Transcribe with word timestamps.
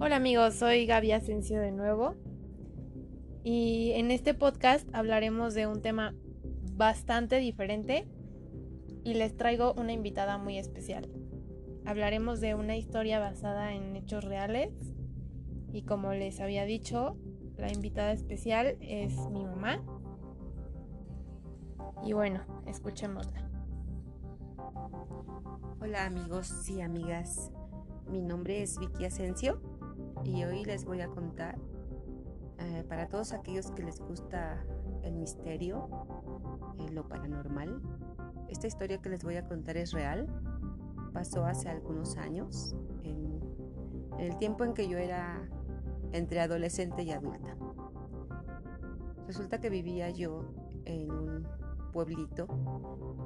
Hola 0.00 0.14
amigos, 0.14 0.54
soy 0.54 0.86
Gaby 0.86 1.10
Asensio 1.10 1.60
de 1.60 1.72
nuevo 1.72 2.14
y 3.42 3.90
en 3.96 4.12
este 4.12 4.32
podcast 4.32 4.88
hablaremos 4.92 5.54
de 5.54 5.66
un 5.66 5.82
tema 5.82 6.14
bastante 6.74 7.38
diferente 7.38 8.06
y 9.02 9.14
les 9.14 9.36
traigo 9.36 9.74
una 9.74 9.92
invitada 9.92 10.38
muy 10.38 10.56
especial. 10.56 11.10
Hablaremos 11.84 12.40
de 12.40 12.54
una 12.54 12.76
historia 12.76 13.18
basada 13.18 13.74
en 13.74 13.96
hechos 13.96 14.22
reales 14.22 14.70
y 15.72 15.82
como 15.82 16.12
les 16.12 16.38
había 16.38 16.64
dicho, 16.64 17.16
la 17.56 17.72
invitada 17.72 18.12
especial 18.12 18.76
es 18.80 19.16
mi 19.32 19.44
mamá. 19.44 19.82
Y 22.06 22.12
bueno, 22.12 22.44
escuchémosla. 22.68 23.50
Hola 25.80 26.06
amigos 26.06 26.68
y 26.68 26.82
amigas, 26.82 27.50
mi 28.08 28.22
nombre 28.22 28.62
es 28.62 28.78
Vicky 28.78 29.04
Asensio 29.04 29.60
y 30.24 30.44
hoy 30.44 30.64
les 30.64 30.84
voy 30.84 31.00
a 31.00 31.08
contar 31.08 31.58
eh, 32.58 32.84
para 32.88 33.08
todos 33.08 33.32
aquellos 33.32 33.70
que 33.70 33.82
les 33.82 34.00
gusta 34.00 34.64
el 35.02 35.14
misterio, 35.14 35.88
eh, 36.78 36.90
lo 36.90 37.06
paranormal. 37.08 37.80
Esta 38.48 38.66
historia 38.66 38.98
que 38.98 39.08
les 39.08 39.22
voy 39.24 39.36
a 39.36 39.46
contar 39.46 39.76
es 39.76 39.92
real, 39.92 40.26
pasó 41.12 41.44
hace 41.44 41.68
algunos 41.68 42.16
años, 42.16 42.74
en 43.02 43.40
el 44.18 44.36
tiempo 44.38 44.64
en 44.64 44.74
que 44.74 44.88
yo 44.88 44.98
era 44.98 45.48
entre 46.12 46.40
adolescente 46.40 47.02
y 47.02 47.12
adulta. 47.12 47.56
Resulta 49.26 49.60
que 49.60 49.70
vivía 49.70 50.10
yo 50.10 50.44
en 50.84 51.10
un 51.10 51.48
pueblito 51.92 52.46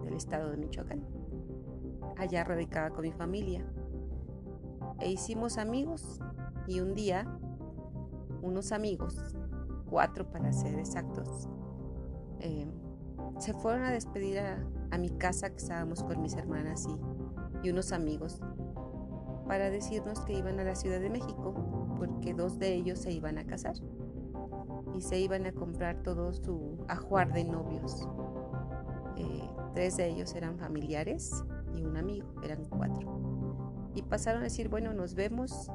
del 0.04 0.14
estado 0.14 0.50
de 0.50 0.56
Michoacán. 0.56 1.06
Allá 2.16 2.44
radicaba 2.44 2.90
con 2.90 3.02
mi 3.02 3.12
familia. 3.12 3.64
E 5.00 5.10
hicimos 5.10 5.58
amigos 5.58 6.20
y 6.66 6.80
un 6.80 6.94
día 6.94 7.26
unos 8.42 8.72
amigos, 8.72 9.36
cuatro 9.88 10.28
para 10.30 10.52
ser 10.52 10.78
exactos, 10.78 11.48
eh, 12.40 12.66
se 13.38 13.54
fueron 13.54 13.82
a 13.84 13.90
despedir 13.90 14.38
a, 14.40 14.68
mi 14.98 15.08
casa 15.08 15.48
que 15.48 15.56
estábamos 15.56 16.02
con 16.04 16.20
mis 16.20 16.34
hermanas 16.34 16.86
y, 16.86 17.66
y 17.66 17.70
unos 17.70 17.92
amigos 17.92 18.40
para 19.46 19.70
decirnos 19.70 20.20
que 20.20 20.34
iban 20.34 20.60
a 20.60 20.64
la 20.64 20.74
Ciudad 20.74 21.00
de 21.00 21.08
México 21.08 21.54
porque 21.96 22.34
dos 22.34 22.58
de 22.58 22.74
ellos 22.74 22.98
se 22.98 23.10
iban 23.10 23.38
a 23.38 23.44
casar 23.44 23.74
y 24.94 25.00
se 25.00 25.18
iban 25.18 25.46
a 25.46 25.52
comprar 25.52 26.02
todo 26.02 26.32
su 26.32 26.84
ajuar 26.88 27.32
de 27.32 27.44
novios. 27.44 28.08
Eh, 29.16 29.48
tres 29.74 29.96
de 29.96 30.08
ellos 30.08 30.34
eran 30.34 30.58
familiares 30.58 31.44
y 31.74 31.84
un 31.84 31.96
amigo, 31.96 32.34
eran 32.42 32.64
cuatro. 32.64 33.90
Y 33.94 34.02
pasaron 34.02 34.40
a 34.40 34.44
decir, 34.44 34.68
bueno, 34.68 34.92
nos 34.92 35.14
vemos, 35.14 35.70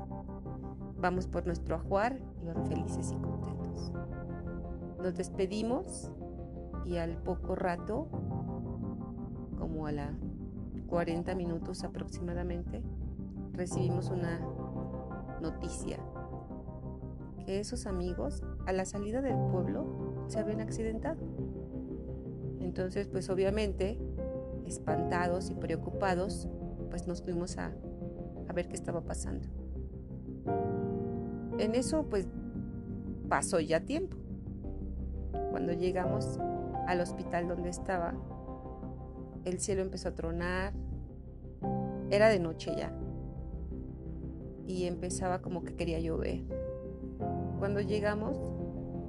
vamos 1.00 1.28
por 1.28 1.46
nuestro 1.46 1.76
ajuar, 1.76 2.20
iban 2.42 2.66
felices 2.68 3.12
y 3.12 3.16
contentos. 3.20 3.92
Nos 5.02 5.16
despedimos 5.16 6.12
y 6.86 6.98
al 6.98 7.18
poco 7.18 7.56
rato, 7.56 8.08
como 9.58 9.88
a 9.88 9.92
la 9.92 10.18
40 10.88 11.36
minutos 11.36 11.84
aproximadamente, 11.84 12.82
recibimos 13.54 14.10
una 14.10 14.40
noticia 15.42 16.00
que 17.46 17.60
esos 17.60 17.86
amigos 17.86 18.44
a 18.66 18.72
la 18.72 18.86
salida 18.86 19.22
del 19.22 19.38
pueblo 19.52 20.26
se 20.28 20.40
habían 20.40 20.62
accidentado. 20.62 21.20
Entonces, 22.60 23.08
pues 23.08 23.30
obviamente, 23.30 24.00
espantados 24.66 25.50
y 25.50 25.56
preocupados, 25.56 26.48
pues 26.90 27.08
nos 27.08 27.22
fuimos 27.22 27.58
a, 27.58 27.74
a 28.48 28.54
ver 28.54 28.68
qué 28.68 28.76
estaba 28.76 29.02
pasando. 29.02 29.48
En 31.60 31.76
eso, 31.76 32.06
pues 32.10 32.28
pasó 33.30 33.60
ya 33.60 33.82
tiempo. 33.82 34.18
Cuando 35.52 35.74
llegamos 35.74 36.40
al 36.88 37.02
hospital 37.02 37.48
donde 37.48 37.70
estaba, 37.70 38.14
el 39.44 39.60
cielo 39.60 39.82
empezó 39.82 40.10
a 40.10 40.16
tronar, 40.16 40.74
era 42.10 42.30
de 42.30 42.40
noche 42.40 42.74
ya, 42.78 42.94
y 44.68 44.86
empezaba 44.86 45.42
como 45.42 45.64
que 45.64 45.76
quería 45.76 46.00
llover. 46.00 46.44
Cuando 47.60 47.82
llegamos, 47.82 48.38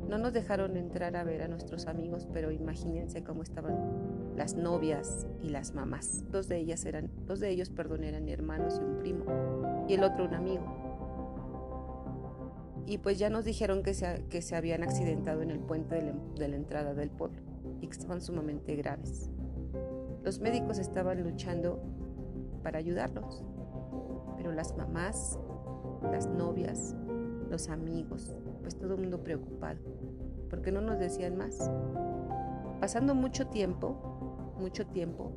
no 0.09 0.17
nos 0.17 0.33
dejaron 0.33 0.77
entrar 0.77 1.17
a 1.17 1.25
ver 1.25 1.43
a 1.43 1.49
nuestros 1.49 1.87
amigos, 1.87 2.27
pero 2.33 2.51
imagínense 2.51 3.23
cómo 3.23 3.43
estaban 3.43 4.33
las 4.37 4.55
novias 4.55 5.27
y 5.43 5.51
las 5.51 5.75
mamás. 5.75 6.25
Dos 6.31 6.49
de 6.49 6.59
ellas 6.59 6.85
eran, 6.87 7.11
dos 7.27 7.41
de 7.41 7.51
ellos, 7.51 7.69
perdón, 7.69 8.05
eran 8.05 8.29
hermanos 8.29 8.81
y 8.81 8.85
un 8.85 8.99
primo, 8.99 9.25
y 9.87 9.95
el 9.95 10.05
otro 10.05 10.25
un 10.25 10.35
amigo. 10.35 10.88
Y 12.89 12.97
pues 12.97 13.19
ya 13.19 13.29
nos 13.29 13.45
dijeron 13.45 13.83
que 13.83 13.93
se, 13.93 14.25
que 14.31 14.41
se 14.41 14.57
habían 14.57 14.83
accidentado 14.83 15.43
en 15.43 15.51
el 15.51 15.59
puente 15.59 15.97
de 15.97 16.49
la, 16.49 16.57
entrada 16.57 16.95
del 16.95 17.11
pueblo 17.11 17.43
y 17.83 17.87
que 17.87 17.93
estaban 17.93 18.23
sumamente 18.23 18.75
graves. 18.77 19.29
Los 20.25 20.41
médicos 20.41 20.79
estaban 20.79 21.23
luchando 21.23 21.83
para 22.63 22.79
ayudarlos, 22.79 23.45
pero 24.39 24.53
las 24.53 24.75
mamás 24.75 25.39
las 26.11 26.27
novias, 26.27 26.97
los 27.51 27.69
amigos, 27.69 28.35
pues 28.63 28.75
todo 28.79 28.95
el 28.95 29.01
mundo 29.01 29.23
preocupado, 29.23 29.81
porque 30.49 30.73
no 30.73 30.81
nos 30.81 30.99
decían 30.99 31.37
más. 31.37 31.71
Pasando 32.81 33.15
mucho 33.15 33.49
tiempo, 33.49 34.55
mucho 34.59 34.87
tiempo, 34.87 35.33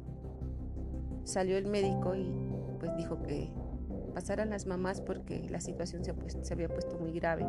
salió 1.25 1.57
el 1.57 1.67
médico 1.67 2.15
y 2.15 2.31
pues 2.79 2.95
dijo 2.95 3.21
que 3.23 3.51
pasaran 4.13 4.49
las 4.49 4.65
mamás 4.65 5.01
porque 5.01 5.49
la 5.49 5.61
situación 5.61 6.03
se, 6.03 6.53
había 6.53 6.69
puesto 6.69 6.97
muy 6.97 7.11
grave. 7.11 7.45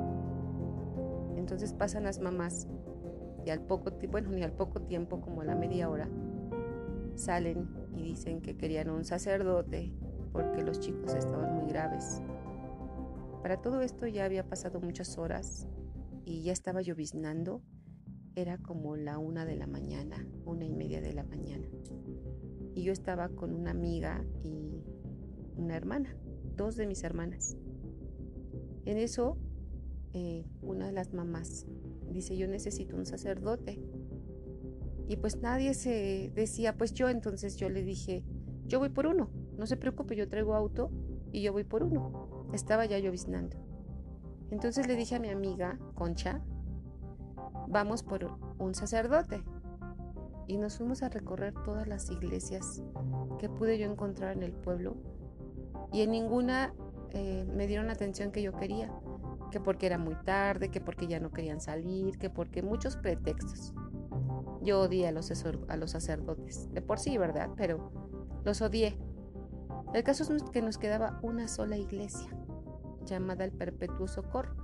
Entonces 1.37 1.73
pasan 1.73 2.05
las 2.05 2.21
mamás 2.21 2.69
y 3.45 3.51
al 3.51 3.61
poco 3.61 3.93
tiempo, 3.93 4.13
bueno, 4.13 4.31
ni 4.31 4.43
al 4.43 4.53
poco 4.53 4.83
tiempo, 4.83 5.21
como 5.21 5.41
a 5.41 5.45
la 5.45 5.55
media 5.55 5.89
hora, 5.89 6.09
salen 7.17 7.69
y 7.95 8.03
dicen 8.03 8.41
que 8.41 8.57
querían 8.57 8.91
un 8.91 9.05
sacerdote 9.05 9.93
porque 10.33 10.63
los 10.63 10.81
chicos 10.81 11.15
estaban 11.15 11.55
muy 11.55 11.67
graves. 11.67 12.23
Para 13.43 13.61
todo 13.61 13.81
esto 13.81 14.07
ya 14.07 14.25
había 14.25 14.49
pasado 14.49 14.81
muchas 14.81 15.19
horas 15.19 15.69
y 16.25 16.43
ya 16.43 16.53
estaba 16.53 16.81
lloviznando. 16.81 17.61
Era 18.35 18.57
como 18.57 18.97
la 18.97 19.19
una 19.19 19.45
de 19.45 19.57
la 19.57 19.67
mañana, 19.67 20.27
una 20.47 20.65
y 20.65 20.73
media 20.73 21.01
de 21.01 21.13
la 21.13 21.25
mañana. 21.25 21.67
Y 22.75 22.83
yo 22.83 22.93
estaba 22.93 23.29
con 23.29 23.53
una 23.53 23.73
amiga 23.73 24.25
y 24.43 24.83
una 25.57 25.77
hermana, 25.77 26.17
dos 26.63 26.77
de 26.77 26.87
mis 26.87 27.03
hermanas. 27.03 27.57
En 28.85 28.97
eso, 28.99 29.37
eh, 30.13 30.45
una 30.63 30.87
de 30.87 30.93
las 30.93 31.13
mamás 31.13 31.67
dice, 32.13 32.37
yo 32.37 32.47
necesito 32.47 32.97
un 32.97 33.07
sacerdote. 33.07 33.81
Y 35.09 35.17
pues 35.17 35.37
nadie 35.41 35.75
se 35.75 36.31
decía, 36.35 36.77
pues 36.77 36.95
yo, 36.95 37.09
entonces 37.09 37.57
yo 37.57 37.69
le 37.69 37.83
dije, 37.83 38.25
yo 38.67 38.79
voy 38.79 38.89
por 38.89 39.07
uno, 39.07 39.31
no 39.59 39.67
se 39.67 39.77
preocupe, 39.77 40.17
yo 40.17 40.29
traigo 40.29 40.55
auto 40.55 40.91
y 41.33 41.43
yo 41.43 41.53
voy 41.53 41.65
por 41.65 41.83
uno. 41.83 42.47
Estaba 42.53 42.87
ya 42.87 42.99
lloviznando. 42.99 43.57
Entonces 44.51 44.87
le 44.87 44.97
dije 44.97 45.17
a 45.17 45.21
mi 45.21 45.31
amiga, 45.31 45.79
Concha, 45.95 46.43
vamos 47.69 48.03
por 48.03 48.39
un 48.59 48.75
sacerdote. 48.75 49.43
Y 50.47 50.59
nos 50.59 50.77
fuimos 50.77 51.03
a 51.03 51.09
recorrer 51.09 51.55
todas 51.65 51.87
las 51.87 52.11
iglesias 52.11 52.83
que 53.39 53.49
pude 53.49 53.79
yo 53.79 53.91
encontrar 53.91 54.37
en 54.37 54.43
el 54.43 54.53
pueblo. 54.53 54.97
Y 55.93 56.03
en 56.03 56.11
ninguna 56.11 56.75
eh, 57.11 57.47
me 57.55 57.67
dieron 57.67 57.87
la 57.87 57.93
atención 57.93 58.33
que 58.33 58.43
yo 58.43 58.53
quería. 58.53 58.91
Que 59.51 59.61
porque 59.61 59.87
era 59.87 59.99
muy 59.99 60.15
tarde, 60.25 60.71
que 60.71 60.81
porque 60.81 61.07
ya 61.07 61.21
no 61.21 61.31
querían 61.31 61.61
salir, 61.61 62.19
que 62.19 62.31
porque 62.31 62.63
muchos 62.63 62.97
pretextos. 62.97 63.75
Yo 64.63 64.81
odié 64.81 65.09
a 65.09 65.13
los, 65.13 65.31
a 65.69 65.77
los 65.77 65.91
sacerdotes. 65.91 66.73
De 66.73 66.81
por 66.81 66.99
sí, 66.99 67.19
¿verdad? 67.19 67.51
Pero 67.57 67.91
los 68.45 68.63
odié. 68.63 68.97
El 69.93 70.03
caso 70.05 70.35
es 70.35 70.43
que 70.45 70.63
nos 70.63 70.79
quedaba 70.79 71.19
una 71.23 71.49
sola 71.49 71.77
iglesia 71.77 72.31
llamada 73.05 73.45
el 73.45 73.53
Perpetuo 73.53 74.09
Socorro. 74.09 74.55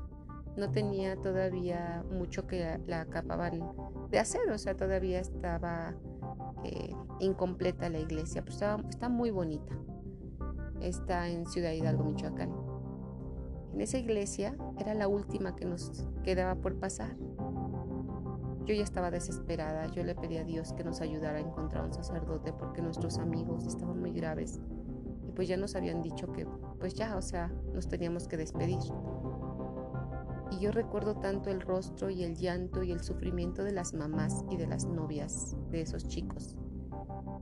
No 0.56 0.70
tenía 0.70 1.16
todavía 1.16 2.04
mucho 2.10 2.46
que 2.46 2.80
la 2.86 3.02
acababan 3.02 3.62
de 4.10 4.18
hacer, 4.18 4.50
o 4.50 4.58
sea, 4.58 4.74
todavía 4.74 5.20
estaba 5.20 5.94
eh, 6.64 6.92
incompleta 7.20 7.88
la 7.88 8.00
iglesia, 8.00 8.42
pero 8.42 8.78
está 8.88 9.08
muy 9.08 9.30
bonita. 9.30 9.76
Está 10.80 11.28
en 11.28 11.46
Ciudad 11.46 11.72
Hidalgo, 11.72 12.04
Michoacán. 12.04 12.52
En 13.72 13.80
esa 13.80 13.98
iglesia 13.98 14.56
era 14.78 14.94
la 14.94 15.08
última 15.08 15.54
que 15.54 15.64
nos 15.64 16.06
quedaba 16.24 16.56
por 16.56 16.78
pasar. 16.78 17.16
Yo 18.64 18.74
ya 18.74 18.82
estaba 18.82 19.10
desesperada, 19.10 19.86
yo 19.86 20.04
le 20.04 20.14
pedí 20.14 20.36
a 20.36 20.44
Dios 20.44 20.72
que 20.72 20.84
nos 20.84 21.00
ayudara 21.00 21.38
a 21.38 21.40
encontrar 21.40 21.84
un 21.84 21.92
sacerdote 21.92 22.52
porque 22.52 22.82
nuestros 22.82 23.18
amigos 23.18 23.66
estaban 23.66 23.98
muy 23.98 24.12
graves 24.12 24.60
y 25.26 25.32
pues 25.32 25.48
ya 25.48 25.56
nos 25.56 25.74
habían 25.74 26.02
dicho 26.02 26.32
que 26.32 26.46
pues 26.78 26.94
ya, 26.94 27.16
o 27.16 27.22
sea, 27.22 27.52
nos 27.72 27.88
teníamos 27.88 28.28
que 28.28 28.36
despedir. 28.36 28.78
Y 30.50 30.58
yo 30.60 30.72
recuerdo 30.72 31.16
tanto 31.16 31.50
el 31.50 31.60
rostro 31.60 32.10
y 32.10 32.24
el 32.24 32.36
llanto 32.36 32.82
y 32.82 32.92
el 32.92 33.00
sufrimiento 33.00 33.64
de 33.64 33.72
las 33.72 33.94
mamás 33.94 34.44
y 34.50 34.56
de 34.56 34.66
las 34.66 34.86
novias 34.86 35.56
de 35.70 35.82
esos 35.82 36.08
chicos, 36.08 36.56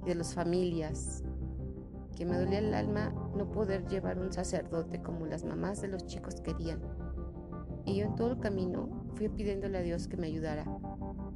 y 0.05 0.09
de 0.09 0.15
las 0.15 0.35
familias. 0.35 1.25
que 2.17 2.25
me 2.25 2.39
dolía 2.39 2.61
el 2.61 2.73
alma 2.73 3.13
no 3.37 3.51
poder 3.51 3.87
llevar 3.87 4.19
un 4.19 4.33
sacerdote 4.33 5.03
como 5.03 5.27
las 5.27 5.45
mamás 5.45 5.81
de 5.81 5.89
los 5.89 6.07
chicos 6.07 6.41
querían. 6.41 6.81
Y 7.85 7.97
yo 7.97 8.07
en 8.07 8.15
todo 8.17 8.33
el 8.33 8.41
camino 8.41 8.89
fui 9.15 9.29
pidiéndole 9.29 9.79
a 9.79 9.83
Dios 9.83 10.09
que 10.09 10.17
me 10.17 10.27
ayudara 10.27 10.65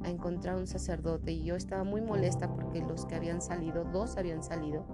a 0.03 0.09
encontrar 0.09 0.55
un 0.55 0.67
sacerdote 0.67 1.31
y 1.31 1.43
yo 1.43 1.55
estaba 1.55 1.83
muy 1.83 2.01
molesta 2.01 2.53
porque 2.53 2.81
los 2.81 3.05
que 3.05 3.15
habían 3.15 3.41
salido, 3.41 3.85
dos 3.85 4.17
habían 4.17 4.43
salido 4.43 4.85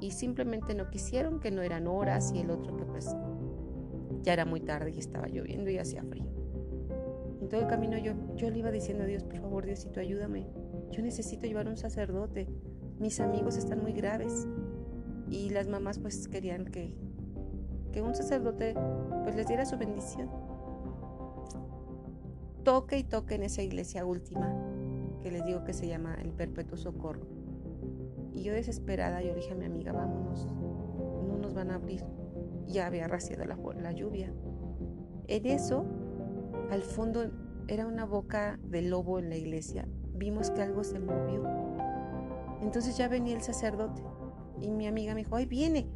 y 0.00 0.10
simplemente 0.10 0.74
no 0.74 0.90
quisieron, 0.90 1.40
que 1.40 1.50
no 1.50 1.62
eran 1.62 1.86
horas 1.86 2.32
y 2.34 2.40
el 2.40 2.50
otro 2.50 2.76
que 2.76 2.84
pues 2.84 3.14
ya 4.22 4.32
era 4.32 4.44
muy 4.44 4.60
tarde 4.60 4.90
y 4.90 4.98
estaba 4.98 5.28
lloviendo 5.28 5.70
y 5.70 5.78
hacía 5.78 6.02
frío. 6.02 6.26
En 7.40 7.48
todo 7.48 7.60
el 7.60 7.66
camino 7.66 7.96
yo, 7.98 8.12
yo 8.36 8.50
le 8.50 8.58
iba 8.58 8.70
diciendo 8.70 9.04
a 9.04 9.06
Dios, 9.06 9.22
por 9.22 9.38
favor 9.38 9.66
Diosito, 9.66 10.00
ayúdame. 10.00 10.46
Yo 10.90 11.02
necesito 11.02 11.46
llevar 11.46 11.68
un 11.68 11.76
sacerdote. 11.76 12.48
Mis 12.98 13.20
amigos 13.20 13.56
están 13.56 13.82
muy 13.82 13.92
graves. 13.92 14.46
Y 15.30 15.50
las 15.50 15.68
mamás 15.68 15.98
pues 15.98 16.28
querían 16.28 16.66
que, 16.66 16.94
que 17.92 18.02
un 18.02 18.14
sacerdote 18.14 18.74
pues 19.22 19.34
les 19.34 19.46
diera 19.46 19.64
su 19.64 19.76
bendición. 19.78 20.30
Toque 22.62 22.98
y 22.98 23.04
toque 23.04 23.34
en 23.34 23.42
esa 23.42 23.62
iglesia 23.62 24.06
última, 24.06 24.54
que 25.22 25.30
les 25.30 25.44
digo 25.44 25.64
que 25.64 25.72
se 25.72 25.86
llama 25.86 26.14
el 26.22 26.32
Perpetuo 26.32 26.76
Socorro. 26.76 27.26
Y 28.32 28.42
yo 28.42 28.52
desesperada, 28.52 29.22
yo 29.22 29.34
dije 29.34 29.52
a 29.52 29.54
mi 29.54 29.66
amiga, 29.66 29.92
vámonos, 29.92 30.46
no 30.46 31.36
nos 31.38 31.54
van 31.54 31.70
a 31.70 31.76
abrir. 31.76 32.04
Ya 32.66 32.86
había 32.86 33.06
raciado 33.06 33.44
la, 33.44 33.56
la 33.80 33.92
lluvia. 33.92 34.32
En 35.28 35.46
eso 35.46 35.84
al 36.70 36.82
fondo 36.82 37.30
era 37.68 37.86
una 37.86 38.04
boca 38.04 38.58
de 38.62 38.82
lobo 38.82 39.18
en 39.18 39.28
la 39.28 39.36
iglesia. 39.36 39.86
Vimos 40.14 40.50
que 40.50 40.62
algo 40.62 40.84
se 40.84 40.98
movió. 40.98 41.44
Entonces 42.62 42.96
ya 42.96 43.08
venía 43.08 43.36
el 43.36 43.42
sacerdote 43.42 44.02
y 44.60 44.70
mi 44.70 44.86
amiga 44.86 45.14
me 45.14 45.20
dijo, 45.20 45.36
ahí 45.36 45.46
viene. 45.46 45.86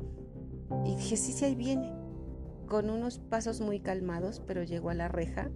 Y 0.84 0.94
dije, 0.96 1.16
sí, 1.16 1.32
sí, 1.32 1.44
ahí 1.44 1.54
viene. 1.54 1.92
Con 2.66 2.90
unos 2.90 3.18
pasos 3.18 3.60
muy 3.60 3.80
calmados, 3.80 4.42
pero 4.46 4.62
llegó 4.62 4.90
a 4.90 4.94
la 4.94 5.08
reja 5.08 5.50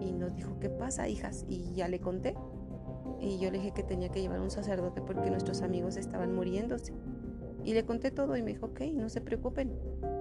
y 0.00 0.12
nos 0.12 0.34
dijo, 0.34 0.58
¿qué 0.60 0.68
pasa, 0.68 1.08
hijas? 1.08 1.44
Y 1.48 1.72
ya 1.74 1.88
le 1.88 2.00
conté. 2.00 2.36
Y 3.20 3.38
yo 3.38 3.50
le 3.50 3.58
dije 3.58 3.72
que 3.72 3.82
tenía 3.82 4.10
que 4.10 4.20
llevar 4.20 4.40
un 4.40 4.50
sacerdote 4.50 5.00
porque 5.00 5.30
nuestros 5.30 5.62
amigos 5.62 5.96
estaban 5.96 6.34
muriéndose. 6.34 6.92
Y 7.64 7.74
le 7.74 7.84
conté 7.84 8.10
todo 8.10 8.36
y 8.36 8.42
me 8.42 8.52
dijo, 8.52 8.66
ok, 8.66 8.80
no 8.94 9.08
se 9.08 9.20
preocupen, 9.20 9.72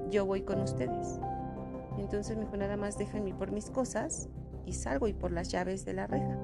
yo 0.10 0.26
voy 0.26 0.42
con 0.42 0.62
ustedes. 0.62 1.20
Entonces 1.98 2.38
me 2.38 2.46
dijo, 2.46 2.58
nada 2.58 2.78
más 2.78 2.98
déjenme 2.98 3.34
por 3.34 3.52
mis 3.52 3.70
cosas 3.70 4.30
y 4.66 4.74
salgo 4.74 5.08
y 5.08 5.14
por 5.14 5.32
las 5.32 5.50
llaves 5.50 5.86
de 5.86 5.94
la 5.94 6.08
reja. 6.08 6.40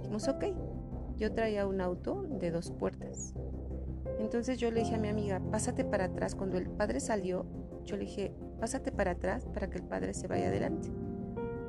Dijimos, 0.00 0.28
ok. 0.28 0.44
Yo 1.22 1.30
traía 1.30 1.68
un 1.68 1.80
auto 1.80 2.26
de 2.28 2.50
dos 2.50 2.72
puertas. 2.72 3.32
Entonces 4.18 4.58
yo 4.58 4.72
le 4.72 4.80
dije 4.80 4.96
a 4.96 4.98
mi 4.98 5.06
amiga, 5.06 5.40
pásate 5.52 5.84
para 5.84 6.06
atrás. 6.06 6.34
Cuando 6.34 6.58
el 6.58 6.68
padre 6.68 6.98
salió, 6.98 7.46
yo 7.84 7.96
le 7.96 8.06
dije, 8.06 8.34
pásate 8.58 8.90
para 8.90 9.12
atrás 9.12 9.46
para 9.54 9.70
que 9.70 9.78
el 9.78 9.84
padre 9.84 10.14
se 10.14 10.26
vaya 10.26 10.48
adelante. 10.48 10.88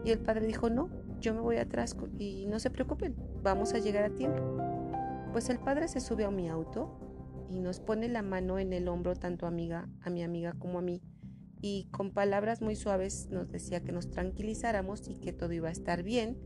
Y 0.04 0.10
el 0.10 0.18
padre 0.18 0.48
dijo, 0.48 0.72
no, 0.72 0.90
yo 1.20 1.36
me 1.36 1.42
voy 1.42 1.58
atrás 1.58 1.96
y 2.18 2.48
no 2.48 2.58
se 2.58 2.72
preocupen, 2.72 3.16
vamos 3.44 3.76
a 3.76 3.78
llegar 3.78 4.06
a 4.06 4.16
tiempo. 4.16 4.42
Pues 5.34 5.52
el 5.52 5.60
padre 5.60 5.88
se 5.88 6.00
sube 6.00 6.26
a 6.26 6.32
mi 6.32 6.50
auto 6.50 6.98
y 7.48 7.60
nos 7.60 7.80
pone 7.80 8.08
la 8.08 8.24
mano 8.24 8.58
en 8.58 8.74
el 8.74 8.88
hombro 8.88 9.14
tanto 9.14 9.46
amiga, 9.46 9.88
a 10.02 10.10
mi 10.10 10.24
amiga 10.24 10.54
como 10.58 10.80
a 10.80 10.82
mí 10.82 11.00
y 11.66 11.88
con 11.92 12.12
palabras 12.12 12.62
muy 12.62 12.76
suaves 12.76 13.30
nos 13.30 13.50
decía 13.50 13.82
que 13.82 13.94
nos 13.94 14.10
tranquilizáramos 14.10 15.08
y 15.08 15.16
que 15.16 15.32
todo 15.32 15.54
iba 15.54 15.70
a 15.70 15.72
estar 15.72 16.04
bien 16.04 16.38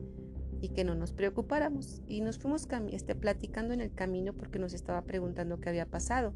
y 0.61 0.69
que 0.69 0.83
no 0.83 0.95
nos 0.95 1.13
preocupáramos. 1.13 2.01
Y 2.07 2.21
nos 2.21 2.39
fuimos 2.39 2.67
este, 2.91 3.15
platicando 3.15 3.73
en 3.73 3.81
el 3.81 3.93
camino 3.93 4.33
porque 4.33 4.59
nos 4.59 4.73
estaba 4.73 5.01
preguntando 5.03 5.59
qué 5.59 5.69
había 5.69 5.85
pasado. 5.85 6.33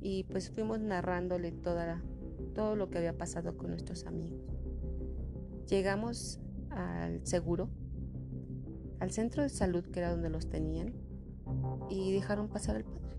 Y 0.00 0.24
pues 0.24 0.50
fuimos 0.50 0.80
narrándole 0.80 1.52
toda 1.52 2.02
todo 2.54 2.76
lo 2.76 2.88
que 2.88 2.98
había 2.98 3.16
pasado 3.16 3.56
con 3.56 3.70
nuestros 3.70 4.06
amigos. 4.06 4.40
Llegamos 5.68 6.40
al 6.70 7.26
seguro, 7.26 7.68
al 9.00 9.10
centro 9.10 9.42
de 9.42 9.48
salud 9.48 9.84
que 9.84 10.00
era 10.00 10.10
donde 10.10 10.30
los 10.30 10.48
tenían, 10.48 10.94
y 11.90 12.12
dejaron 12.12 12.48
pasar 12.48 12.76
al 12.76 12.84
padre. 12.84 13.16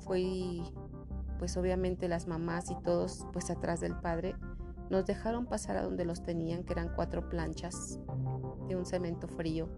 Fue 0.00 0.60
pues 1.38 1.56
obviamente 1.56 2.08
las 2.08 2.26
mamás 2.26 2.70
y 2.70 2.76
todos 2.82 3.26
pues 3.32 3.50
atrás 3.50 3.80
del 3.80 3.96
padre 3.96 4.34
nos 4.90 5.06
dejaron 5.06 5.46
pasar 5.46 5.76
a 5.76 5.82
donde 5.82 6.04
los 6.04 6.22
tenían, 6.22 6.64
que 6.64 6.72
eran 6.72 6.92
cuatro 6.94 7.28
planchas 7.28 7.98
de 8.70 8.76
un 8.76 8.86
cemento 8.86 9.26
frío, 9.26 9.68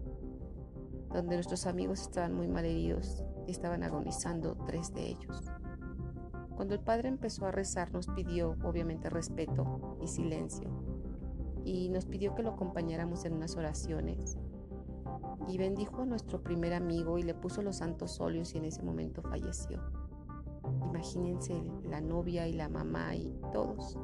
donde 1.11 1.35
nuestros 1.35 1.65
amigos 1.65 2.01
estaban 2.01 2.35
muy 2.35 2.47
mal 2.47 2.63
heridos 2.63 3.23
y 3.47 3.51
estaban 3.51 3.83
agonizando 3.83 4.55
tres 4.67 4.93
de 4.93 5.07
ellos. 5.07 5.51
Cuando 6.55 6.75
el 6.75 6.79
padre 6.79 7.09
empezó 7.09 7.47
a 7.47 7.51
rezar 7.51 7.91
nos 7.91 8.07
pidió 8.07 8.55
obviamente 8.63 9.09
respeto 9.09 9.97
y 10.01 10.07
silencio 10.07 10.69
y 11.65 11.89
nos 11.89 12.05
pidió 12.05 12.35
que 12.35 12.43
lo 12.43 12.51
acompañáramos 12.51 13.25
en 13.25 13.33
unas 13.33 13.55
oraciones 13.55 14.37
y 15.47 15.57
bendijo 15.57 16.03
a 16.03 16.05
nuestro 16.05 16.43
primer 16.43 16.73
amigo 16.73 17.17
y 17.17 17.23
le 17.23 17.33
puso 17.33 17.63
los 17.63 17.77
santos 17.77 18.21
óleos 18.21 18.53
y 18.53 18.59
en 18.59 18.65
ese 18.65 18.83
momento 18.83 19.23
falleció. 19.23 19.81
Imagínense 20.87 21.55
la 21.83 21.99
novia 21.99 22.47
y 22.47 22.53
la 22.53 22.69
mamá 22.69 23.15
y 23.15 23.35
todos. 23.51 23.97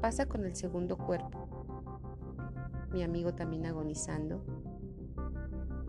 Pasa 0.00 0.26
con 0.26 0.44
el 0.44 0.56
segundo 0.56 0.98
cuerpo. 0.98 1.39
Mi 2.92 3.02
amigo 3.02 3.34
también 3.34 3.66
agonizando. 3.66 4.44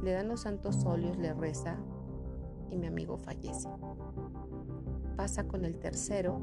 Le 0.04 0.12
dan 0.14 0.28
los 0.28 0.42
santos 0.42 0.86
óleos, 0.86 1.18
le 1.18 1.34
reza 1.34 1.78
y 2.70 2.78
mi 2.78 2.88
amigo 2.88 3.18
fallece. 3.18 3.70
Pasa 5.16 5.48
con 5.48 5.66
el 5.66 5.78
tercero 5.78 6.40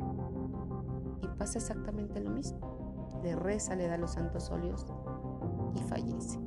y 1.23 1.29
pasa 1.39 1.59
exactamente 1.59 2.21
lo 2.21 2.31
mismo. 2.31 3.21
Le 3.23 3.35
reza, 3.35 3.75
le 3.75 3.89
da 3.89 3.97
los 3.97 4.13
santos 4.13 4.51
óleos 4.51 4.87
y 5.75 5.81
fallece. 5.81 6.39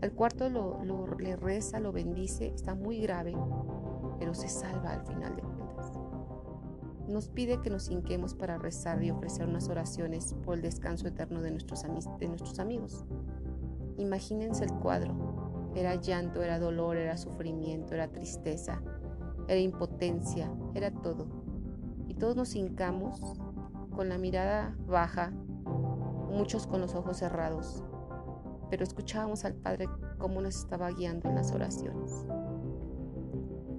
El 0.00 0.12
cuarto 0.14 0.48
lo, 0.48 0.82
le 1.18 1.36
reza, 1.36 1.78
lo 1.78 1.92
bendice, 1.92 2.48
está 2.48 2.74
muy 2.74 3.00
grave, 3.00 3.36
pero 4.18 4.34
se 4.34 4.48
salva 4.48 4.94
al 4.94 5.06
final 5.06 5.36
de. 5.36 5.51
Nos 7.12 7.28
pide 7.28 7.60
que 7.60 7.68
nos 7.68 7.90
hinquemos 7.90 8.34
para 8.34 8.56
rezar 8.56 9.02
y 9.02 9.10
ofrecer 9.10 9.46
unas 9.46 9.68
oraciones 9.68 10.34
por 10.46 10.54
el 10.54 10.62
descanso 10.62 11.06
eterno 11.06 11.42
de 11.42 11.50
nuestros, 11.50 11.82
de 11.82 12.26
nuestros 12.26 12.58
amigos. 12.58 13.04
Imagínense 13.98 14.64
el 14.64 14.72
cuadro. 14.72 15.70
Era 15.74 15.96
llanto, 15.96 16.42
era 16.42 16.58
dolor, 16.58 16.96
era 16.96 17.18
sufrimiento, 17.18 17.92
era 17.92 18.08
tristeza, 18.08 18.80
era 19.46 19.60
impotencia, 19.60 20.50
era 20.72 20.90
todo. 20.90 21.26
Y 22.08 22.14
todos 22.14 22.34
nos 22.34 22.54
hincamos 22.54 23.20
con 23.94 24.08
la 24.08 24.16
mirada 24.16 24.74
baja, 24.86 25.32
muchos 26.30 26.66
con 26.66 26.80
los 26.80 26.94
ojos 26.94 27.18
cerrados, 27.18 27.84
pero 28.70 28.84
escuchábamos 28.84 29.44
al 29.44 29.52
Padre 29.52 29.86
cómo 30.16 30.40
nos 30.40 30.56
estaba 30.56 30.90
guiando 30.90 31.28
en 31.28 31.34
las 31.34 31.52
oraciones. 31.52 32.26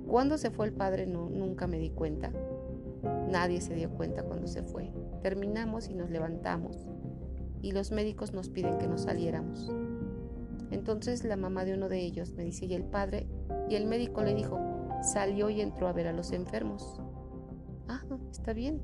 Cuando 0.07 0.37
se 0.37 0.51
fue 0.51 0.67
el 0.67 0.73
padre 0.73 1.07
no, 1.07 1.27
nunca 1.27 1.65
me 1.65 1.79
di 1.79 1.89
cuenta. 1.89 2.31
Nadie 3.33 3.61
se 3.61 3.73
dio 3.73 3.89
cuenta 3.89 4.21
cuando 4.21 4.45
se 4.45 4.61
fue. 4.61 4.91
Terminamos 5.23 5.89
y 5.89 5.95
nos 5.95 6.11
levantamos 6.11 6.77
y 7.63 7.71
los 7.71 7.91
médicos 7.91 8.31
nos 8.31 8.49
piden 8.49 8.77
que 8.77 8.87
nos 8.87 9.01
saliéramos. 9.01 9.73
Entonces 10.69 11.23
la 11.23 11.35
mamá 11.35 11.65
de 11.65 11.73
uno 11.73 11.89
de 11.89 11.99
ellos 11.99 12.35
me 12.35 12.43
dice, 12.43 12.67
¿y 12.67 12.75
el 12.75 12.83
padre? 12.83 13.25
Y 13.71 13.73
el 13.73 13.87
médico 13.87 14.21
le 14.21 14.35
dijo, 14.35 14.59
salió 15.01 15.49
y 15.49 15.61
entró 15.61 15.87
a 15.87 15.93
ver 15.93 16.09
a 16.09 16.13
los 16.13 16.31
enfermos. 16.31 17.01
Ah, 17.87 18.03
está 18.29 18.53
bien. 18.53 18.83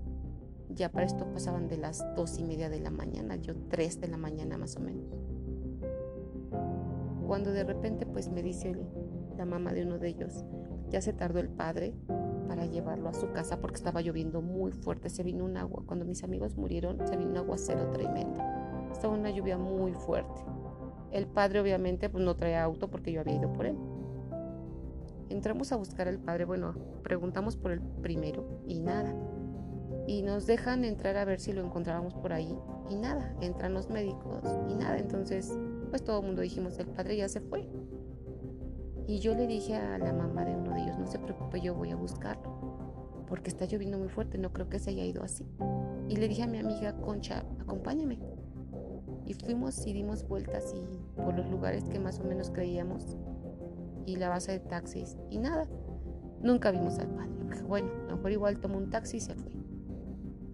Ya 0.69 0.91
para 0.91 1.05
esto 1.05 1.31
pasaban 1.31 1.67
de 1.67 1.77
las 1.77 2.03
dos 2.15 2.39
y 2.39 2.43
media 2.43 2.71
de 2.71 2.79
la 2.79 2.89
mañana, 2.89 3.35
yo 3.35 3.53
tres 3.69 4.01
de 4.01 4.07
la 4.07 4.17
mañana 4.17 4.57
más 4.57 4.77
o 4.77 4.79
menos. 4.79 5.05
Cuando 7.27 7.51
de 7.51 7.65
repente 7.65 8.07
pues 8.07 8.29
me 8.29 8.41
dice 8.41 8.75
la 9.37 9.45
mamá 9.45 9.73
de 9.73 9.83
uno 9.83 9.99
de 9.99 10.07
ellos, 10.07 10.43
ya 10.89 11.01
se 11.01 11.13
tardó 11.13 11.37
el 11.37 11.49
padre 11.49 11.93
para 12.49 12.65
llevarlo 12.65 13.07
a 13.07 13.13
su 13.13 13.31
casa 13.31 13.61
porque 13.61 13.77
estaba 13.77 14.01
lloviendo 14.01 14.41
muy 14.41 14.71
fuerte. 14.71 15.09
Se 15.09 15.23
vino 15.23 15.45
un 15.45 15.55
agua. 15.55 15.83
Cuando 15.85 16.03
mis 16.03 16.23
amigos 16.23 16.57
murieron, 16.57 17.07
se 17.07 17.15
vino 17.15 17.29
un 17.29 17.37
aguacero 17.37 17.91
tremendo. 17.91 18.41
Estaba 18.91 19.13
una 19.13 19.29
lluvia 19.29 19.57
muy 19.57 19.93
fuerte. 19.93 20.41
El 21.11 21.27
padre 21.27 21.61
obviamente 21.61 22.09
pues, 22.09 22.23
no 22.23 22.35
traía 22.35 22.63
auto 22.63 22.89
porque 22.89 23.11
yo 23.11 23.21
había 23.21 23.35
ido 23.35 23.53
por 23.53 23.67
él. 23.67 23.77
Entramos 25.29 25.71
a 25.71 25.75
buscar 25.75 26.07
al 26.07 26.17
padre, 26.17 26.45
bueno, 26.45 26.73
preguntamos 27.03 27.55
por 27.55 27.71
el 27.71 27.81
primero 27.81 28.63
y 28.65 28.79
nada. 28.79 29.13
Y 30.07 30.23
nos 30.23 30.47
dejan 30.47 30.83
entrar 30.85 31.17
a 31.17 31.25
ver 31.25 31.39
si 31.39 31.53
lo 31.53 31.63
encontrábamos 31.63 32.15
por 32.15 32.33
ahí 32.33 32.57
y 32.89 32.95
nada. 32.95 33.35
Entran 33.41 33.75
los 33.75 33.91
médicos 33.91 34.43
y 34.67 34.73
nada. 34.73 34.97
Entonces, 34.97 35.55
pues 35.91 36.03
todo 36.03 36.21
el 36.21 36.25
mundo 36.25 36.41
dijimos, 36.41 36.79
el 36.79 36.87
padre 36.87 37.17
ya 37.17 37.29
se 37.29 37.41
fue. 37.41 37.69
Y 39.09 39.17
yo 39.17 39.33
le 39.33 39.47
dije 39.47 39.75
a 39.75 39.97
la 39.97 40.13
mamá 40.13 40.45
de 40.45 40.55
uno 40.55 40.71
de 40.71 40.83
ellos, 40.83 40.99
no 40.99 41.07
se 41.07 41.17
preocupe, 41.17 41.59
yo 41.59 41.73
voy 41.73 41.89
a 41.89 41.95
buscarlo, 41.95 43.25
porque 43.27 43.49
está 43.49 43.65
lloviendo 43.65 43.97
muy 43.97 44.07
fuerte, 44.07 44.37
no 44.37 44.53
creo 44.53 44.69
que 44.69 44.77
se 44.77 44.91
haya 44.91 45.03
ido 45.03 45.23
así. 45.23 45.47
Y 46.07 46.17
le 46.17 46.27
dije 46.27 46.43
a 46.43 46.47
mi 46.47 46.59
amiga 46.59 46.95
Concha, 47.01 47.43
acompáñame. 47.59 48.19
Y 49.25 49.33
fuimos 49.33 49.87
y 49.87 49.93
dimos 49.93 50.27
vueltas 50.27 50.75
y 50.75 51.19
por 51.23 51.35
los 51.35 51.49
lugares 51.49 51.85
que 51.85 51.97
más 51.97 52.19
o 52.19 52.23
menos 52.23 52.51
creíamos 52.51 53.17
y 54.05 54.17
la 54.17 54.29
base 54.29 54.51
de 54.51 54.59
taxis 54.59 55.17
y 55.31 55.39
nada. 55.39 55.67
Nunca 56.43 56.69
vimos 56.69 56.99
al 56.99 57.07
padre. 57.07 57.63
Bueno, 57.67 57.89
a 58.05 58.11
lo 58.11 58.15
mejor 58.17 58.31
igual 58.31 58.59
tomó 58.59 58.77
un 58.77 58.91
taxi 58.91 59.17
y 59.17 59.21
se 59.21 59.33
fue. 59.33 59.51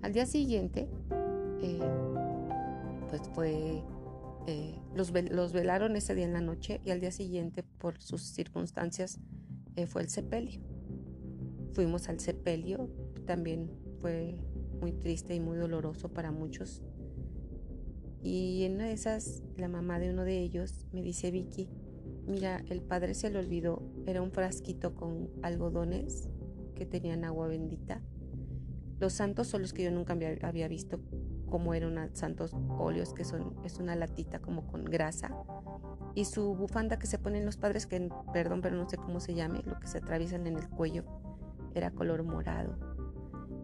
Al 0.02 0.14
día 0.14 0.26
siguiente, 0.26 0.88
eh, 1.62 1.80
pues 3.10 3.22
fue, 3.34 3.84
eh, 4.48 4.80
los, 4.94 5.12
los, 5.32 5.54
velaron 5.54 5.96
ese 5.96 6.14
día 6.14 6.26
en 6.26 6.34
la 6.34 6.42
noche 6.42 6.82
y 6.86 6.92
al 6.92 7.00
día 7.00 7.12
siguiente, 7.12 7.64
por 7.64 8.00
sus 8.02 8.22
circunstancias, 8.22 9.20
eh, 9.76 9.88
fue 9.88 10.04
el 10.04 10.10
sepelio. 10.10 10.62
Fuimos 11.74 12.08
al 12.10 12.20
sepelio, 12.20 12.90
también 13.26 13.72
fue 14.00 14.38
muy 14.80 14.92
triste 14.92 15.36
y 15.36 15.40
muy 15.40 15.58
doloroso 15.58 16.10
para 16.10 16.32
muchos. 16.32 16.84
Y 18.22 18.64
en 18.64 18.76
una 18.76 18.86
de 18.86 18.94
esas, 18.94 19.44
la 19.58 19.68
mamá 19.68 20.00
de 20.00 20.10
uno 20.10 20.24
de 20.24 20.40
ellos 20.40 20.86
me 20.92 21.02
dice, 21.02 21.32
Vicky, 21.32 21.70
mira, 22.28 22.64
el 22.70 22.82
padre 22.82 23.14
se 23.14 23.30
le 23.30 23.40
olvidó, 23.40 23.82
era 24.06 24.22
un 24.22 24.32
frasquito 24.32 24.96
con 24.96 25.30
algodones 25.42 26.30
que 26.76 26.86
tenían 26.86 27.24
agua 27.24 27.48
bendita. 27.48 28.02
Los 29.00 29.14
santos 29.14 29.48
son 29.48 29.62
los 29.62 29.74
que 29.74 29.84
yo 29.84 29.92
nunca 29.92 30.18
había 30.42 30.68
visto 30.68 31.00
como 31.56 31.74
eran 31.74 32.14
santos 32.14 32.54
óleos, 32.78 33.14
que 33.14 33.24
son, 33.24 33.56
es 33.64 33.80
una 33.80 33.96
latita 33.96 34.40
como 34.40 34.68
con 34.68 34.84
grasa. 34.84 35.32
Y 36.14 36.26
su 36.26 36.54
bufanda 36.54 37.00
que 37.00 37.08
se 37.08 37.18
ponen 37.18 37.46
los 37.46 37.56
padres, 37.56 37.88
que 37.88 38.10
perdón, 38.34 38.60
pero 38.60 38.76
no 38.76 38.90
sé 38.90 38.98
cómo 38.98 39.22
se 39.22 39.36
llame, 39.36 39.62
lo 39.64 39.80
que 39.80 39.88
se 39.88 40.00
atraviesan 40.00 40.48
en 40.48 40.58
el 40.58 40.68
cuello, 40.68 41.06
era 41.74 41.92
color 41.92 42.24
morado. 42.24 42.76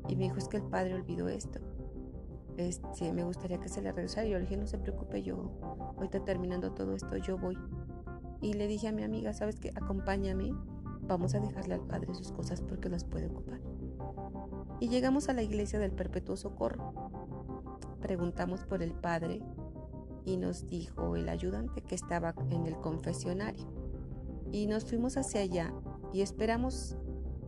Y 0.08 0.16
me 0.16 0.24
dijo, 0.24 0.38
es 0.38 0.48
que 0.48 0.56
el 0.56 0.64
padre 0.64 0.94
olvidó 0.94 1.28
esto. 1.28 1.60
Este, 2.56 3.12
me 3.12 3.26
gustaría 3.26 3.60
que 3.60 3.68
se 3.68 3.82
le 3.82 3.92
regresara. 3.92 4.26
Yo 4.26 4.36
le 4.36 4.46
dije, 4.46 4.56
no 4.56 4.68
se 4.68 4.78
preocupe, 4.78 5.22
yo 5.22 5.52
ahorita 5.98 6.24
terminando 6.24 6.72
todo 6.72 6.96
esto, 6.96 7.18
yo 7.18 7.38
voy. 7.38 7.58
Y 8.40 8.54
le 8.54 8.68
dije 8.68 8.88
a 8.88 8.94
mi 8.94 9.04
amiga, 9.04 9.34
¿sabes 9.34 9.60
qué? 9.60 9.74
Acompáñame, 9.76 10.54
vamos 11.02 11.36
a 11.36 11.42
dejarle 11.42 11.74
al 11.74 11.86
padre 11.86 12.16
sus 12.16 12.32
cosas 12.32 12.62
porque 12.62 12.88
las 12.88 13.04
puede 13.04 13.28
ocupar. 13.28 13.60
Y 14.80 14.88
llegamos 14.88 15.28
a 15.28 15.34
la 15.34 15.44
iglesia 15.44 15.78
del 15.78 15.92
Perpetuo 15.92 16.38
Socorro. 16.38 17.21
Preguntamos 18.02 18.66
por 18.66 18.82
el 18.82 18.94
padre 18.94 19.42
y 20.26 20.38
nos 20.38 20.68
dijo 20.68 21.16
el 21.16 21.30
ayudante 21.30 21.82
que 21.82 21.96
estaba 21.96 22.34
en 22.50 22.66
el 22.68 22.78
confesionario. 22.78 23.66
Y 24.52 24.68
nos 24.68 24.86
fuimos 24.86 25.18
hacia 25.18 25.42
allá 25.42 25.74
y 26.14 26.22
esperamos 26.22 26.98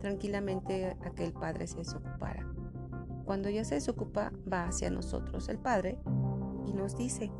tranquilamente 0.00 0.96
a 1.02 1.10
que 1.10 1.24
el 1.24 1.32
padre 1.32 1.66
se 1.66 1.78
desocupara. 1.78 2.46
Cuando 3.24 3.48
ya 3.48 3.64
se 3.64 3.76
desocupa, 3.76 4.32
va 4.50 4.68
hacia 4.68 4.90
nosotros 4.90 5.48
el 5.48 5.58
padre 5.58 5.98
y 6.66 6.72
nos 6.72 6.96
dice, 6.96 7.30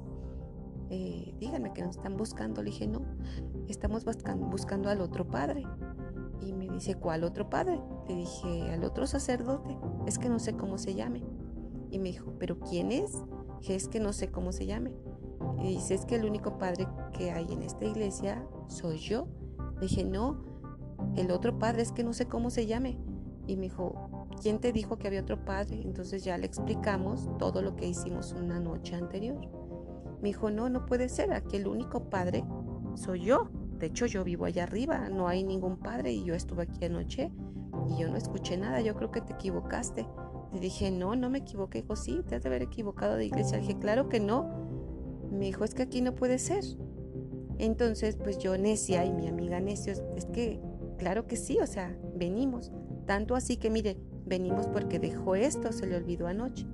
eh, 0.91 1.35
díganme 1.39 1.73
que 1.73 1.83
nos 1.83 1.97
están 1.97 2.17
buscando. 2.17 2.63
Le 2.63 2.71
dije, 2.71 2.87
no, 2.87 3.03
estamos 3.69 4.05
buscando 4.05 4.89
al 4.89 5.01
otro 5.01 5.27
padre. 5.27 5.67
Y 6.41 6.53
me 6.53 6.69
dice, 6.69 6.95
¿cuál 6.95 7.25
otro 7.25 7.49
padre? 7.49 7.81
Le 8.09 8.17
dije, 8.17 8.71
al 8.73 8.85
otro 8.85 9.07
sacerdote. 9.07 9.77
Es 10.07 10.19
que 10.19 10.29
no 10.29 10.39
sé 10.39 10.57
cómo 10.57 10.79
se 10.79 10.95
llame. 10.95 11.23
Y 11.95 12.01
me 12.01 12.09
dijo, 12.09 12.33
¿pero 12.41 12.59
quién 12.59 12.91
es? 12.91 13.13
Dije, 13.61 13.77
es 13.77 13.87
que 13.87 14.01
no 14.01 14.13
sé 14.13 14.27
cómo 14.27 14.51
se 14.51 14.67
llame. 14.67 14.91
Y 15.63 15.75
dice, 15.75 15.95
es 15.95 16.05
que 16.05 16.17
el 16.17 16.25
único 16.25 16.59
padre 16.59 16.89
que 17.17 17.31
hay 17.31 17.47
en 17.53 17.63
esta 17.63 17.85
iglesia 17.85 18.45
soy 18.67 18.99
yo. 18.99 19.29
Dije, 19.81 20.03
no, 20.03 20.43
el 21.15 21.31
otro 21.31 21.57
padre 21.57 21.83
es 21.83 21.93
que 21.93 22.03
no 22.03 22.13
sé 22.13 22.27
cómo 22.27 22.51
se 22.51 22.67
llame. 22.67 22.99
Y 23.47 23.55
me 23.55 23.63
dijo, 23.63 24.27
¿quién 24.43 24.59
te 24.59 24.73
dijo 24.73 24.99
que 24.99 25.07
había 25.07 25.21
otro 25.21 25.45
padre? 25.45 25.83
Entonces 25.83 26.25
ya 26.25 26.37
le 26.37 26.47
explicamos 26.47 27.31
todo 27.39 27.63
lo 27.63 27.77
que 27.77 27.87
hicimos 27.87 28.33
una 28.33 28.59
noche 28.59 28.97
anterior. 28.97 29.39
Me 30.21 30.31
dijo, 30.31 30.51
no, 30.51 30.69
no 30.69 30.87
puede 30.87 31.09
ser, 31.09 31.33
aquí 31.33 31.59
el 31.59 31.69
único 31.69 32.11
padre 32.11 32.45
soy 32.97 33.21
yo. 33.21 33.51
De 33.79 33.87
hecho, 33.87 34.07
yo 34.07 34.25
vivo 34.25 34.47
allá 34.47 34.65
arriba, 34.65 35.09
no 35.11 35.29
hay 35.29 35.45
ningún 35.45 35.77
padre 35.77 36.11
y 36.11 36.25
yo 36.25 36.35
estuve 36.35 36.65
aquí 36.65 36.87
anoche 36.87 37.31
y 37.89 38.01
yo 38.01 38.09
no 38.09 38.17
escuché 38.17 38.57
nada, 38.57 38.81
yo 38.81 38.97
creo 38.97 39.13
que 39.13 39.21
te 39.21 39.35
equivocaste. 39.35 40.05
Le 40.55 40.61
dije, 40.61 40.91
no, 40.91 41.17
no 41.17 41.29
me 41.31 41.39
equivoqué. 41.39 41.83
Dijo, 41.83 41.97
sí, 41.97 42.23
te 42.27 42.37
has 42.37 42.43
de 42.43 42.49
haber 42.49 42.63
equivocado 42.63 43.17
de 43.17 43.27
iglesia. 43.27 43.59
Le 43.59 43.67
dije, 43.67 43.79
claro 43.79 44.09
que 44.09 44.21
no. 44.21 44.49
Me 45.31 45.47
dijo, 45.47 45.65
es 45.65 45.75
que 45.75 45.83
aquí 45.83 46.01
no 46.01 46.15
puede 46.15 46.39
ser. 46.39 46.65
Entonces, 47.59 48.17
pues 48.17 48.39
yo 48.39 48.57
necia 48.57 49.05
y 49.05 49.13
mi 49.13 49.29
amiga 49.29 49.61
necio, 49.61 49.93
es 50.17 50.27
que, 50.27 50.61
claro 50.97 51.27
que 51.27 51.37
sí, 51.37 51.59
o 51.61 51.67
sea, 51.67 51.97
venimos. 52.15 52.73
Tanto 53.07 53.35
así 53.35 53.57
que, 53.57 53.71
mire, 53.71 53.97
venimos 54.27 54.67
porque 54.69 54.99
dejó 54.99 55.35
esto, 55.35 55.73
se 55.73 55.87
le 55.87 55.97
olvidó 55.97 56.27
anoche. 56.27 56.67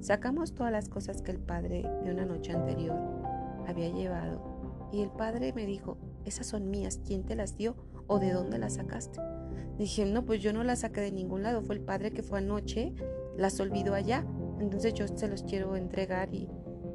Sacamos 0.00 0.54
todas 0.54 0.72
las 0.72 0.88
cosas 0.88 1.22
que 1.22 1.30
el 1.30 1.38
padre 1.38 1.88
de 2.04 2.10
una 2.10 2.24
noche 2.24 2.52
anterior 2.52 2.98
había 3.68 3.88
llevado 3.88 4.88
y 4.92 5.00
el 5.00 5.10
padre 5.10 5.52
me 5.52 5.64
dijo, 5.64 5.96
esas 6.24 6.46
son 6.46 6.70
mías, 6.70 7.00
¿quién 7.06 7.24
te 7.24 7.34
las 7.34 7.56
dio 7.56 7.76
o 8.06 8.18
de 8.18 8.32
dónde 8.32 8.58
las 8.58 8.74
sacaste? 8.74 9.20
Dije, 9.78 10.04
no, 10.06 10.24
pues 10.24 10.40
yo 10.42 10.52
no 10.52 10.64
las 10.64 10.80
saqué 10.80 11.00
de 11.00 11.12
ningún 11.12 11.42
lado, 11.42 11.62
fue 11.62 11.76
el 11.76 11.80
padre 11.80 12.10
que 12.10 12.22
fue 12.22 12.38
anoche, 12.38 12.94
las 13.36 13.58
olvidó 13.60 13.94
allá, 13.94 14.26
entonces 14.60 14.94
yo 14.94 15.08
se 15.08 15.28
los 15.28 15.42
quiero 15.42 15.76
entregar 15.76 16.32
y, 16.34 16.48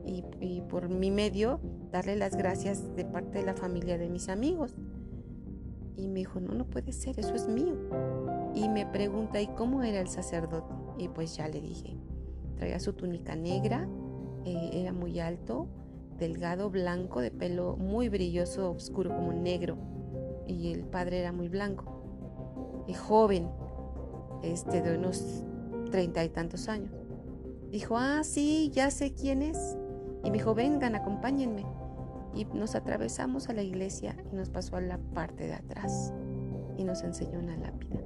y, 0.06 0.62
por 0.70 0.90
mi 0.90 1.12
medio 1.12 1.60
darle 1.92 2.16
las 2.16 2.36
gracias 2.36 2.96
de 2.96 3.06
parte 3.06 3.40
de 3.40 3.46
la 3.46 3.54
familia 3.54 3.98
de 3.98 4.10
mis 4.10 4.30
amigos. 4.30 4.76
Y 5.96 6.08
me 6.08 6.20
dijo, 6.20 6.40
no, 6.40 6.54
no 6.54 6.66
puede 6.66 6.92
ser, 6.92 7.20
eso 7.20 7.34
es 7.34 7.48
mío. 7.48 7.76
Y 8.54 8.70
me 8.70 8.86
pregunta, 8.86 9.42
¿y 9.42 9.48
cómo 9.48 9.82
era 9.82 10.00
el 10.00 10.08
sacerdote? 10.08 10.74
Y 11.00 11.10
pues 11.10 11.36
ya 11.36 11.48
le 11.48 11.60
dije, 11.60 11.98
Traía 12.58 12.80
su 12.80 12.94
túnica 12.94 13.36
negra, 13.36 13.88
eh, 14.46 14.70
era 14.74 14.92
muy 14.92 15.20
alto, 15.20 15.68
delgado, 16.18 16.72
blanco, 16.72 17.22
de 17.22 17.30
pelo 17.30 17.78
muy 17.78 18.10
brilloso, 18.10 18.72
oscuro, 18.72 19.16
como 19.16 19.32
negro. 19.32 19.78
Y 20.48 20.72
el 20.72 20.84
padre 20.84 21.20
era 21.20 21.32
muy 21.32 21.50
blanco. 21.50 21.97
Y 22.88 22.94
joven, 22.94 23.50
este, 24.44 24.82
de 24.82 24.98
unos 24.98 25.44
treinta 25.92 26.24
y 26.24 26.30
tantos 26.30 26.68
años. 26.70 26.92
Dijo, 27.72 27.98
ah, 27.98 28.24
sí, 28.24 28.72
ya 28.74 28.90
sé 28.92 29.14
quién 29.14 29.42
es. 29.42 29.78
Y 30.24 30.32
me 30.32 30.38
dijo, 30.38 30.56
vengan, 30.56 30.96
acompáñenme. 30.96 31.66
Y 32.34 32.46
nos 32.46 32.76
atravesamos 32.76 33.50
a 33.50 33.54
la 33.54 33.62
iglesia 33.62 34.16
y 34.32 34.36
nos 34.36 34.50
pasó 34.50 34.78
a 34.78 34.82
la 34.82 34.98
parte 34.98 35.48
de 35.48 35.54
atrás. 35.54 36.14
Y 36.78 36.84
nos 36.84 37.04
enseñó 37.04 37.40
una 37.40 37.58
lápida. 37.58 38.00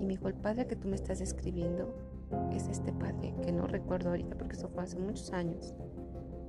Y 0.00 0.06
me 0.06 0.10
dijo, 0.10 0.28
el 0.28 0.34
padre 0.34 0.66
que 0.66 0.76
tú 0.76 0.88
me 0.88 0.96
estás 0.96 1.18
describiendo 1.18 1.94
es 2.52 2.68
este 2.68 2.92
padre 2.92 3.34
que 3.42 3.52
no 3.52 3.66
recuerdo 3.66 4.10
ahorita 4.10 4.36
porque 4.36 4.56
eso 4.56 4.68
fue 4.68 4.82
hace 4.82 4.98
muchos 4.98 5.32
años. 5.32 5.74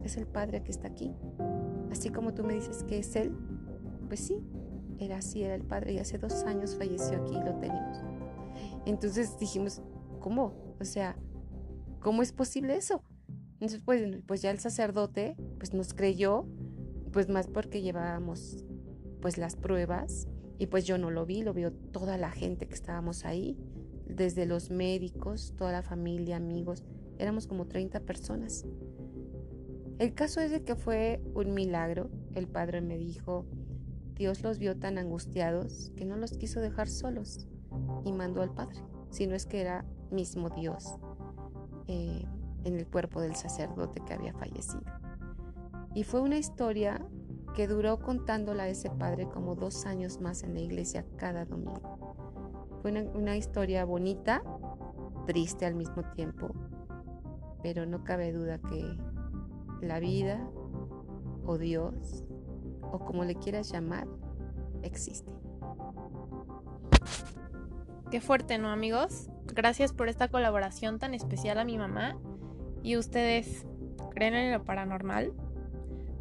Es 0.03 0.17
el 0.17 0.27
padre 0.27 0.63
que 0.63 0.71
está 0.71 0.87
aquí. 0.87 1.13
Así 1.91 2.09
como 2.09 2.33
tú 2.33 2.43
me 2.43 2.53
dices 2.53 2.83
que 2.83 2.99
es 2.99 3.15
él, 3.15 3.35
pues 4.07 4.19
sí, 4.21 4.41
era 4.99 5.17
así, 5.17 5.43
era 5.43 5.55
el 5.55 5.63
padre 5.63 5.93
y 5.93 5.99
hace 5.99 6.17
dos 6.17 6.43
años 6.43 6.75
falleció 6.75 7.23
aquí 7.23 7.35
y 7.35 7.43
lo 7.43 7.55
tenemos. 7.55 7.97
Entonces 8.85 9.37
dijimos, 9.39 9.81
¿cómo? 10.19 10.53
O 10.79 10.85
sea, 10.85 11.17
¿cómo 11.99 12.21
es 12.21 12.31
posible 12.31 12.75
eso? 12.75 13.03
Entonces, 13.53 13.81
pues, 13.83 14.01
pues 14.25 14.41
ya 14.41 14.51
el 14.51 14.59
sacerdote 14.59 15.35
pues 15.57 15.73
nos 15.73 15.93
creyó, 15.93 16.45
pues 17.11 17.27
más 17.29 17.47
porque 17.47 17.81
llevábamos 17.81 18.65
pues 19.21 19.37
las 19.37 19.55
pruebas 19.55 20.27
y 20.57 20.67
pues 20.67 20.85
yo 20.85 20.97
no 20.97 21.11
lo 21.11 21.25
vi, 21.25 21.43
lo 21.43 21.53
vio 21.53 21.73
toda 21.73 22.17
la 22.17 22.31
gente 22.31 22.67
que 22.67 22.73
estábamos 22.73 23.25
ahí 23.25 23.57
desde 24.07 24.45
los 24.45 24.71
médicos, 24.71 25.53
toda 25.57 25.71
la 25.71 25.83
familia, 25.83 26.37
amigos, 26.37 26.83
éramos 27.17 27.47
como 27.47 27.67
30 27.67 28.01
personas. 28.01 28.65
El 29.99 30.13
caso 30.13 30.39
es 30.39 30.51
de 30.51 30.63
que 30.63 30.75
fue 30.75 31.21
un 31.35 31.53
milagro. 31.53 32.09
El 32.33 32.47
padre 32.47 32.81
me 32.81 32.97
dijo, 32.97 33.45
Dios 34.19 34.43
los 34.43 34.59
vio 34.59 34.77
tan 34.77 34.97
angustiados 34.97 35.93
que 35.95 36.03
no 36.03 36.17
los 36.17 36.33
quiso 36.33 36.59
dejar 36.59 36.89
solos 36.89 37.47
y 38.03 38.11
mandó 38.11 38.41
al 38.41 38.53
padre, 38.53 38.77
si 39.11 39.27
no 39.27 39.33
es 39.33 39.45
que 39.45 39.61
era 39.61 39.85
mismo 40.11 40.49
Dios 40.49 40.99
eh, 41.87 42.25
en 42.65 42.75
el 42.75 42.85
cuerpo 42.85 43.21
del 43.21 43.37
sacerdote 43.37 44.01
que 44.05 44.13
había 44.13 44.33
fallecido. 44.33 44.83
Y 45.95 46.03
fue 46.03 46.19
una 46.19 46.37
historia 46.37 47.01
que 47.55 47.65
duró 47.65 47.99
contándola 47.99 48.63
a 48.63 48.67
ese 48.67 48.89
padre 48.89 49.29
como 49.29 49.55
dos 49.55 49.85
años 49.85 50.19
más 50.19 50.43
en 50.43 50.53
la 50.53 50.59
iglesia 50.59 51.05
cada 51.15 51.45
domingo. 51.45 52.27
Fue 52.81 52.91
una, 52.91 53.37
historia 53.37 53.85
bonita, 53.85 54.43
triste 55.27 55.65
al 55.65 55.75
mismo 55.75 56.03
tiempo, 56.11 56.53
pero 57.63 57.85
no 57.85 58.03
cabe 58.03 58.33
duda 58.33 58.59
que 58.59 58.97
la 59.81 60.01
vida 60.01 60.45
o 61.45 61.57
Dios 61.57 62.25
o 62.91 62.99
como 62.99 63.23
le 63.23 63.35
quieras 63.35 63.71
llamar 63.71 64.07
existe. 64.83 65.31
Qué 68.11 68.21
fuerte, 68.21 68.57
¿no, 68.57 68.69
amigos? 68.69 69.29
Gracias 69.53 69.93
por 69.93 70.09
esta 70.09 70.27
colaboración 70.29 70.99
tan 70.99 71.13
especial 71.13 71.59
a 71.59 71.65
mi 71.65 71.77
mamá. 71.77 72.17
¿Y 72.81 72.97
ustedes 72.97 73.67
creen 74.11 74.33
en 74.35 74.51
lo 74.51 74.63
paranormal? 74.63 75.33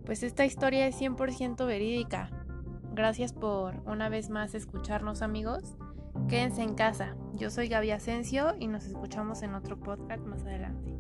Pues 0.04 0.22
esta 0.22 0.44
historia 0.44 0.87
es 0.87 1.00
100% 1.00 1.66
verídica. 1.66 2.30
Gracias 2.92 3.32
por 3.32 3.76
una 3.87 4.08
vez 4.08 4.28
más 4.28 4.54
escucharnos, 4.54 5.22
amigos. 5.22 5.76
Quédense 6.28 6.62
en 6.62 6.75
casa. 6.75 7.16
Yo 7.34 7.50
soy 7.50 7.68
Gaby 7.68 7.92
Asensio 7.92 8.54
y 8.58 8.66
nos 8.66 8.87
escuchamos 8.87 9.42
en 9.42 9.54
otro 9.54 9.78
podcast 9.78 10.25
más 10.25 10.42
adelante. 10.42 10.94